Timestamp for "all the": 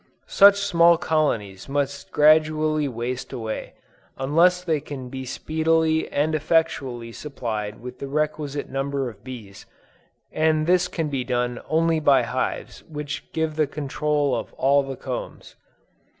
14.53-14.95